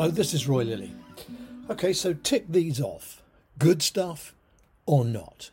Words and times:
Hello, 0.00 0.10
this 0.10 0.32
is 0.32 0.48
Roy 0.48 0.64
Lilly. 0.64 0.94
Okay, 1.68 1.92
so 1.92 2.14
tick 2.14 2.46
these 2.48 2.80
off. 2.80 3.22
Good 3.58 3.82
stuff 3.82 4.34
or 4.86 5.04
not? 5.04 5.50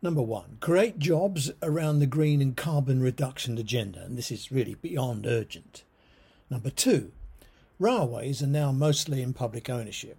Number 0.00 0.22
one, 0.22 0.58
create 0.60 1.00
jobs 1.00 1.50
around 1.60 1.98
the 1.98 2.06
green 2.06 2.40
and 2.40 2.56
carbon 2.56 3.02
reduction 3.02 3.58
agenda, 3.58 4.04
and 4.04 4.16
this 4.16 4.30
is 4.30 4.52
really 4.52 4.74
beyond 4.74 5.26
urgent. 5.26 5.82
Number 6.48 6.70
two, 6.70 7.10
railways 7.80 8.40
are 8.40 8.46
now 8.46 8.70
mostly 8.70 9.22
in 9.22 9.32
public 9.32 9.68
ownership. 9.68 10.18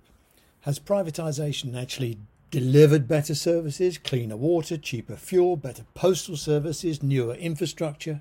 Has 0.64 0.78
privatisation 0.78 1.82
actually 1.82 2.18
delivered 2.50 3.08
better 3.08 3.34
services, 3.34 3.98
cleaner 3.98 4.36
water, 4.36 4.76
cheaper 4.76 5.16
fuel, 5.16 5.56
better 5.56 5.86
postal 5.94 6.36
services, 6.36 7.02
newer 7.02 7.36
infrastructure? 7.36 8.20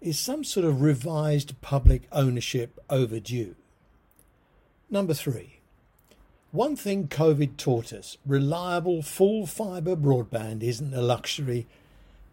Is 0.00 0.20
some 0.20 0.44
sort 0.44 0.66
of 0.66 0.82
revised 0.82 1.60
public 1.62 2.02
ownership 2.12 2.78
overdue? 2.88 3.56
Number 4.88 5.14
three, 5.14 5.58
one 6.52 6.76
thing 6.76 7.08
COVID 7.08 7.56
taught 7.56 7.92
us 7.92 8.16
reliable 8.24 9.02
full 9.02 9.46
fibre 9.46 9.96
broadband 9.96 10.62
isn't 10.62 10.94
a 10.94 11.02
luxury, 11.02 11.66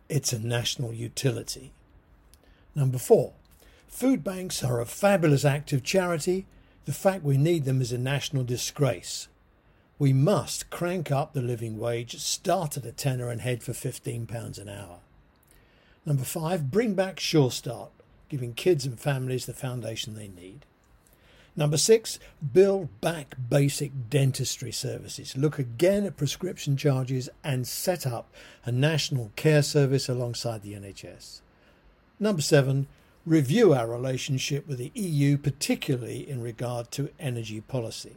it's 0.08 0.34
a 0.34 0.40
national 0.40 0.94
utility. 0.94 1.72
Number 2.76 3.00
four, 3.00 3.34
food 3.88 4.24
banks 4.24 4.64
are 4.64 4.80
a 4.80 4.86
fabulous 4.86 5.44
act 5.44 5.74
of 5.74 5.84
charity. 5.84 6.46
The 6.86 6.94
fact 6.94 7.24
we 7.24 7.38
need 7.38 7.66
them 7.66 7.82
is 7.82 7.92
a 7.92 7.98
national 7.98 8.44
disgrace. 8.44 9.28
We 9.98 10.14
must 10.14 10.70
crank 10.70 11.12
up 11.12 11.34
the 11.34 11.42
living 11.42 11.80
wage, 11.80 12.20
start 12.20 12.78
at 12.78 12.86
a 12.86 12.92
tenner 12.92 13.30
and 13.30 13.42
head 13.42 13.64
for 13.64 13.72
£15 13.72 14.60
an 14.60 14.70
hour. 14.70 15.00
Number 16.06 16.24
five, 16.24 16.70
bring 16.70 16.94
back 16.94 17.20
Sure 17.20 17.50
Start, 17.50 17.90
giving 18.30 18.54
kids 18.54 18.86
and 18.86 19.00
families 19.00 19.48
the 19.48 19.54
foundation 19.54 20.14
they 20.14 20.28
need. 20.28 20.66
Number 21.56 21.78
six, 21.78 22.18
build 22.52 23.00
back 23.00 23.36
basic 23.50 23.92
dentistry 24.10 24.72
services. 24.72 25.38
Look 25.38 25.60
again 25.60 26.04
at 26.06 26.18
prescription 26.18 26.78
charges 26.78 27.30
and 27.44 27.68
set 27.68 28.08
up 28.08 28.34
a 28.66 28.72
national 28.72 29.32
care 29.36 29.62
service 29.62 30.10
alongside 30.10 30.64
the 30.64 30.74
NHS. 30.74 31.42
Number 32.20 32.42
seven, 32.42 32.88
review 33.26 33.74
our 33.74 33.88
relationship 33.88 34.68
with 34.68 34.80
the 34.80 34.92
EU, 34.96 35.38
particularly 35.38 36.28
in 36.28 36.42
regard 36.42 36.90
to 36.92 37.10
energy 37.20 37.62
policy. 37.62 38.16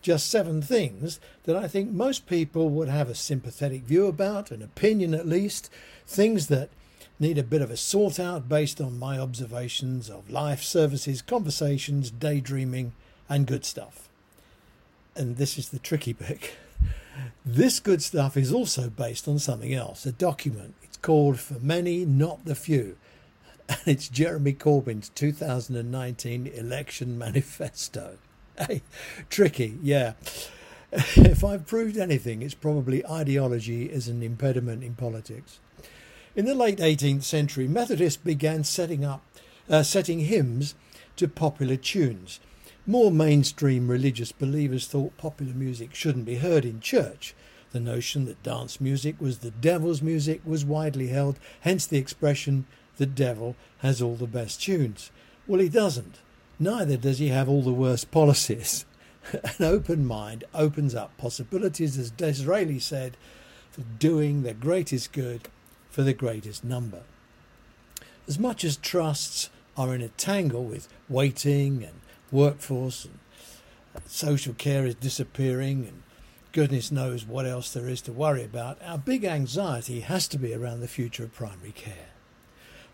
Just 0.00 0.30
seven 0.30 0.62
things 0.62 1.18
that 1.44 1.56
I 1.56 1.66
think 1.66 1.90
most 1.90 2.28
people 2.28 2.68
would 2.70 2.88
have 2.88 3.10
a 3.10 3.14
sympathetic 3.16 3.82
view 3.82 4.06
about, 4.06 4.52
an 4.52 4.62
opinion 4.62 5.14
at 5.14 5.26
least, 5.26 5.68
things 6.06 6.46
that 6.46 6.70
need 7.20 7.38
a 7.38 7.42
bit 7.42 7.62
of 7.62 7.70
a 7.70 7.76
sort 7.76 8.20
out 8.20 8.48
based 8.48 8.80
on 8.80 8.98
my 8.98 9.18
observations 9.18 10.08
of 10.08 10.30
life, 10.30 10.62
services, 10.62 11.22
conversations, 11.22 12.10
daydreaming, 12.10 12.92
and 13.28 13.46
good 13.46 13.64
stuff. 13.64 14.08
And 15.16 15.36
this 15.36 15.58
is 15.58 15.70
the 15.70 15.78
tricky 15.78 16.12
bit. 16.12 16.52
This 17.44 17.80
good 17.80 18.00
stuff 18.00 18.36
is 18.36 18.52
also 18.52 18.90
based 18.90 19.26
on 19.26 19.40
something 19.40 19.74
else, 19.74 20.06
a 20.06 20.12
document. 20.12 20.74
It's 20.84 20.98
called 20.98 21.40
For 21.40 21.58
Many, 21.58 22.04
Not 22.04 22.44
the 22.44 22.54
Few. 22.54 22.96
And 23.68 23.80
it's 23.86 24.08
Jeremy 24.08 24.52
Corbyn's 24.52 25.08
2019 25.10 26.46
election 26.46 27.18
manifesto. 27.18 28.18
Hey, 28.66 28.82
tricky, 29.30 29.78
yeah. 29.84 30.14
If 30.90 31.44
I've 31.44 31.64
proved 31.64 31.96
anything, 31.96 32.42
it's 32.42 32.54
probably 32.54 33.06
ideology 33.06 33.84
is 33.84 34.08
an 34.08 34.20
impediment 34.20 34.82
in 34.82 34.94
politics. 34.94 35.60
In 36.36 36.44
the 36.44 36.54
late 36.54 36.78
18th 36.78 37.22
century, 37.22 37.66
Methodists 37.66 38.22
began 38.22 38.62
setting 38.62 39.04
up, 39.04 39.22
uh, 39.68 39.82
setting 39.82 40.20
hymns 40.20 40.74
to 41.16 41.26
popular 41.26 41.76
tunes. 41.76 42.38
More 42.86 43.10
mainstream 43.10 43.88
religious 43.88 44.32
believers 44.32 44.86
thought 44.86 45.16
popular 45.16 45.52
music 45.52 45.94
shouldn't 45.94 46.26
be 46.26 46.36
heard 46.36 46.64
in 46.64 46.80
church. 46.80 47.34
The 47.72 47.80
notion 47.80 48.24
that 48.26 48.42
dance 48.42 48.80
music 48.80 49.20
was 49.20 49.38
the 49.38 49.50
devil's 49.50 50.00
music 50.00 50.40
was 50.44 50.64
widely 50.64 51.08
held, 51.08 51.38
hence 51.60 51.86
the 51.86 51.98
expression, 51.98 52.66
the 52.96 53.06
devil 53.06 53.56
has 53.78 54.00
all 54.00 54.16
the 54.16 54.26
best 54.26 54.62
tunes. 54.62 55.10
Well, 55.46 55.60
he 55.60 55.68
doesn't. 55.68 56.20
Neither 56.58 56.96
does 56.96 57.18
he 57.18 57.28
have 57.28 57.48
all 57.48 57.62
the 57.62 57.72
worst 57.72 58.10
policies. 58.10 58.84
An 59.32 59.64
open 59.64 60.06
mind 60.06 60.44
opens 60.54 60.94
up 60.94 61.16
possibilities, 61.18 61.98
as 61.98 62.10
Disraeli 62.10 62.78
said, 62.78 63.16
for 63.70 63.82
doing 63.98 64.42
the 64.42 64.54
greatest 64.54 65.12
good 65.12 65.48
for 65.90 66.02
the 66.02 66.12
greatest 66.12 66.64
number. 66.64 67.02
As 68.26 68.38
much 68.38 68.64
as 68.64 68.76
trusts 68.76 69.50
are 69.76 69.94
in 69.94 70.02
a 70.02 70.08
tangle 70.08 70.64
with 70.64 70.88
waiting 71.08 71.82
and 71.82 72.00
workforce 72.30 73.04
and 73.04 73.18
social 74.06 74.54
care 74.54 74.86
is 74.86 74.94
disappearing 74.94 75.86
and 75.86 76.02
goodness 76.52 76.90
knows 76.90 77.24
what 77.24 77.46
else 77.46 77.72
there 77.72 77.88
is 77.88 78.00
to 78.02 78.12
worry 78.12 78.44
about, 78.44 78.78
our 78.84 78.98
big 78.98 79.24
anxiety 79.24 80.00
has 80.00 80.28
to 80.28 80.38
be 80.38 80.54
around 80.54 80.80
the 80.80 80.88
future 80.88 81.24
of 81.24 81.34
primary 81.34 81.72
care. 81.72 82.08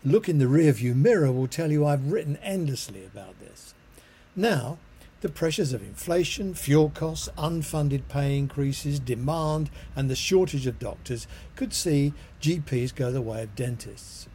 Look 0.03 0.29
in 0.29 0.37
the 0.37 0.45
rearview 0.45 0.95
mirror 0.95 1.31
will 1.31 1.47
tell 1.47 1.71
you 1.71 1.85
I've 1.85 2.11
written 2.11 2.37
endlessly 2.37 3.05
about 3.05 3.39
this. 3.39 3.73
Now, 4.35 4.77
the 5.25 5.31
pressures 5.31 5.73
of 5.73 5.81
inflation, 5.81 6.53
fuel 6.53 6.91
costs, 6.93 7.29
unfunded 7.35 8.07
pay 8.09 8.37
increases, 8.37 8.99
demand, 8.99 9.71
and 9.95 10.07
the 10.07 10.15
shortage 10.15 10.67
of 10.67 10.77
doctors 10.77 11.25
could 11.55 11.73
see 11.73 12.13
GPs 12.39 12.93
go 12.93 13.11
the 13.11 13.23
way 13.23 13.41
of 13.41 13.55
dentists. 13.55 14.27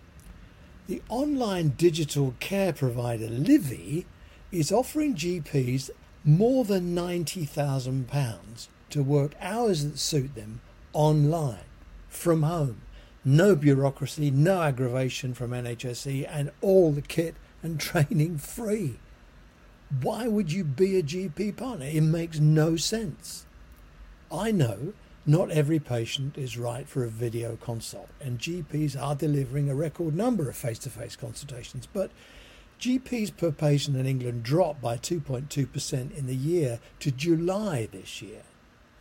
The 0.88 1.00
online 1.08 1.74
digital 1.78 2.34
care 2.40 2.72
provider 2.72 3.28
Livi 3.28 4.04
is 4.50 4.72
offering 4.72 5.14
GPs 5.14 5.90
more 6.24 6.64
than 6.64 6.92
£90,000 6.92 8.66
to 8.90 9.02
work 9.04 9.36
hours 9.40 9.84
that 9.84 9.96
suit 9.96 10.34
them 10.34 10.60
online, 10.92 11.68
from 12.08 12.42
home. 12.42 12.80
No 13.24 13.54
bureaucracy, 13.54 14.32
no 14.32 14.60
aggravation 14.62 15.34
from 15.34 15.52
NHSE, 15.52 16.26
and 16.28 16.50
all 16.60 16.90
the 16.90 17.00
kit 17.00 17.36
and 17.62 17.78
training 17.88 18.38
free. 18.38 18.98
Why 20.02 20.28
would 20.28 20.52
you 20.52 20.62
be 20.62 20.98
a 20.98 21.02
GP 21.02 21.56
partner? 21.56 21.86
It 21.86 22.02
makes 22.02 22.38
no 22.38 22.76
sense. 22.76 23.44
I 24.30 24.52
know 24.52 24.92
not 25.26 25.50
every 25.50 25.80
patient 25.80 26.38
is 26.38 26.56
right 26.56 26.88
for 26.88 27.02
a 27.02 27.08
video 27.08 27.56
consult, 27.56 28.08
and 28.20 28.38
GPs 28.38 29.00
are 29.00 29.16
delivering 29.16 29.68
a 29.68 29.74
record 29.74 30.14
number 30.14 30.48
of 30.48 30.56
face 30.56 30.78
to 30.80 30.90
face 30.90 31.16
consultations, 31.16 31.88
but 31.92 32.12
GPs 32.80 33.36
per 33.36 33.50
patient 33.50 33.96
in 33.96 34.06
England 34.06 34.44
dropped 34.44 34.80
by 34.80 34.96
2.2% 34.96 36.16
in 36.16 36.26
the 36.26 36.36
year 36.36 36.78
to 37.00 37.10
July 37.10 37.88
this 37.90 38.22
year. 38.22 38.42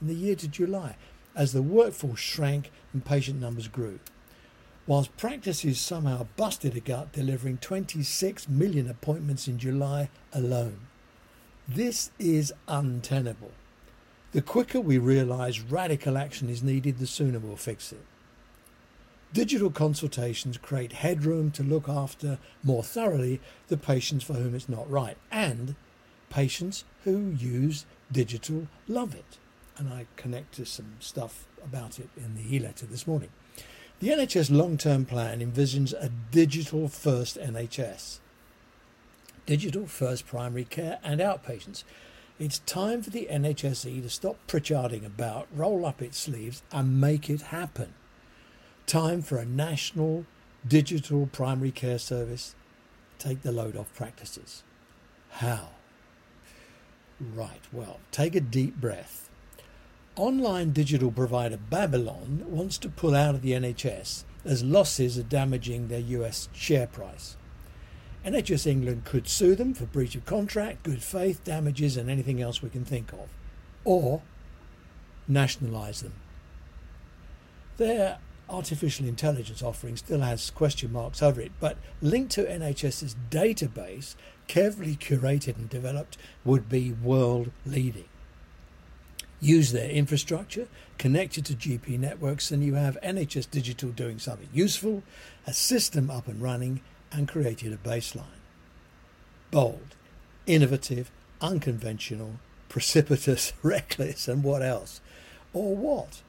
In 0.01 0.07
the 0.07 0.15
year 0.15 0.35
to 0.35 0.47
July, 0.47 0.95
as 1.35 1.53
the 1.53 1.61
workforce 1.61 2.19
shrank 2.19 2.71
and 2.93 3.05
patient 3.05 3.39
numbers 3.39 3.67
grew 3.67 3.99
whilst 4.89 5.15
practices 5.17 5.79
somehow 5.79 6.25
busted 6.35 6.75
a 6.75 6.79
gut, 6.79 7.11
delivering 7.13 7.57
26 7.57 8.49
million 8.49 8.89
appointments 8.89 9.47
in 9.47 9.59
July 9.59 10.09
alone. 10.33 10.79
This 11.67 12.09
is 12.17 12.51
untenable. 12.67 13.51
The 14.31 14.41
quicker 14.41 14.81
we 14.81 14.97
realise 14.97 15.59
radical 15.59 16.17
action 16.17 16.49
is 16.49 16.63
needed, 16.63 16.97
the 16.97 17.05
sooner 17.05 17.37
we'll 17.37 17.55
fix 17.55 17.91
it. 17.91 18.03
Digital 19.31 19.69
consultations 19.69 20.57
create 20.57 20.93
headroom 20.93 21.51
to 21.51 21.61
look 21.61 21.87
after 21.87 22.39
more 22.63 22.81
thoroughly 22.81 23.39
the 23.67 23.77
patients 23.77 24.23
for 24.23 24.33
whom 24.33 24.55
it's 24.55 24.67
not 24.67 24.89
right, 24.89 25.17
and 25.31 25.75
patients 26.31 26.83
who 27.03 27.35
use 27.37 27.85
digital 28.11 28.67
love 28.87 29.13
it. 29.13 29.37
And 29.77 29.93
I 29.93 30.07
connect 30.15 30.55
to 30.55 30.65
some 30.65 30.95
stuff 30.99 31.45
about 31.63 31.99
it 31.99 32.09
in 32.17 32.33
the 32.33 32.55
e 32.55 32.57
letter 32.57 32.87
this 32.87 33.05
morning. 33.05 33.29
The 33.99 34.07
NHS 34.07 34.49
long 34.49 34.77
term 34.77 35.03
plan 35.03 35.41
envisions 35.41 35.91
a 35.91 36.09
digital 36.31 36.87
first 36.87 37.37
NHS, 37.37 38.19
digital 39.45 39.87
first 39.87 40.25
primary 40.25 40.63
care 40.63 40.99
and 41.03 41.19
outpatients. 41.19 41.83
It's 42.39 42.59
time 42.59 43.01
for 43.01 43.09
the 43.09 43.27
NHSE 43.29 44.01
to 44.01 44.09
stop 44.09 44.37
Pritcharding 44.47 45.05
about, 45.05 45.49
roll 45.53 45.85
up 45.85 46.01
its 46.01 46.17
sleeves, 46.17 46.63
and 46.71 47.01
make 47.01 47.29
it 47.29 47.41
happen. 47.41 47.93
Time 48.85 49.21
for 49.21 49.37
a 49.37 49.45
national 49.45 50.25
digital 50.65 51.27
primary 51.33 51.71
care 51.71 51.99
service. 51.99 52.55
Take 53.17 53.41
the 53.41 53.51
load 53.51 53.75
off 53.75 53.93
practices. 53.93 54.63
How? 55.29 55.71
Right, 57.19 57.63
well, 57.73 57.99
take 58.11 58.33
a 58.33 58.39
deep 58.39 58.77
breath 58.77 59.28
online 60.19 60.71
digital 60.71 61.11
provider 61.11 61.57
Babylon 61.57 62.43
wants 62.45 62.77
to 62.79 62.89
pull 62.89 63.15
out 63.15 63.35
of 63.35 63.41
the 63.41 63.53
NHS 63.53 64.25
as 64.43 64.63
losses 64.63 65.17
are 65.17 65.23
damaging 65.23 65.87
their 65.87 65.99
US 65.99 66.49
share 66.51 66.87
price. 66.87 67.37
NHS 68.25 68.67
England 68.67 69.05
could 69.05 69.29
sue 69.29 69.55
them 69.55 69.73
for 69.73 69.85
breach 69.85 70.15
of 70.15 70.25
contract, 70.25 70.83
good 70.83 71.01
faith, 71.01 71.41
damages, 71.45 71.95
and 71.95 72.09
anything 72.09 72.41
else 72.41 72.61
we 72.61 72.69
can 72.69 72.83
think 72.83 73.13
of, 73.13 73.29
or 73.85 74.21
nationalise 75.25 76.01
them. 76.01 76.13
Their 77.77 78.17
artificial 78.49 79.07
intelligence 79.07 79.63
offering 79.63 79.95
still 79.95 80.19
has 80.19 80.49
question 80.49 80.91
marks 80.91 81.23
over 81.23 81.39
it, 81.39 81.53
but 81.61 81.77
linked 82.01 82.33
to 82.33 82.43
NHS's 82.43 83.15
database, 83.29 84.15
carefully 84.47 84.97
curated 84.97 85.55
and 85.55 85.69
developed, 85.69 86.17
would 86.43 86.67
be 86.67 86.91
world 86.91 87.51
leading. 87.65 88.08
Use 89.41 89.71
their 89.71 89.89
infrastructure 89.89 90.67
connected 90.97 91.45
to 91.45 91.53
GP 91.53 91.97
networks, 91.97 92.51
and 92.51 92.63
you 92.63 92.75
have 92.75 92.97
NHS 93.01 93.49
Digital 93.49 93.89
doing 93.89 94.19
something 94.19 94.49
useful, 94.53 95.03
a 95.47 95.53
system 95.53 96.09
up 96.09 96.27
and 96.27 96.41
running, 96.41 96.81
and 97.11 97.27
created 97.27 97.71
a 97.71 97.77
baseline. 97.77 98.41
Bold, 99.51 99.95
innovative, 100.45 101.09
unconventional, 101.41 102.33
precipitous, 102.67 103.53
reckless, 103.63 104.27
and 104.27 104.43
what 104.43 104.61
else? 104.61 104.99
Or 105.53 105.75
what? 105.75 106.21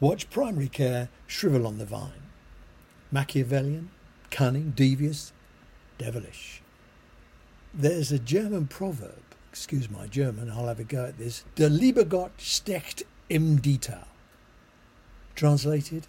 Watch 0.00 0.30
primary 0.30 0.68
care 0.68 1.08
shrivel 1.26 1.66
on 1.66 1.78
the 1.78 1.84
vine. 1.84 2.22
Machiavellian, 3.12 3.90
cunning, 4.30 4.72
devious, 4.74 5.32
devilish. 5.98 6.62
There's 7.72 8.10
a 8.10 8.18
German 8.18 8.66
proverb, 8.66 9.22
excuse 9.56 9.88
my 9.90 10.06
German, 10.06 10.50
I'll 10.50 10.66
have 10.66 10.80
a 10.80 10.84
go 10.84 11.06
at 11.06 11.16
this. 11.16 11.42
Der 11.56 11.70
liebe 11.70 12.04
Gott 12.04 12.32
steckt 12.38 13.04
im 13.30 13.62
Detail. 13.62 14.06
Translated, 15.34 16.06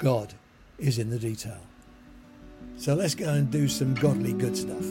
God 0.00 0.34
is 0.76 0.98
in 0.98 1.10
the 1.10 1.18
detail. 1.20 1.60
So 2.76 2.94
let's 2.94 3.14
go 3.14 3.28
and 3.28 3.48
do 3.48 3.68
some 3.68 3.94
godly 3.94 4.32
good 4.32 4.56
stuff. 4.56 4.84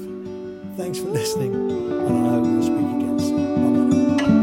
Thanks 0.77 0.99
for 0.99 1.09
listening, 1.09 1.53
and 1.53 2.27
I 2.27 2.29
hope 2.29 2.43
we'll 2.45 2.63
speak 2.63 2.77
again. 2.77 4.40